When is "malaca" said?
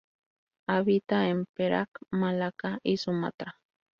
2.11-2.79